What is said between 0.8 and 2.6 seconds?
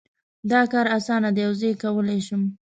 اسانه ده او زه یې کولای شم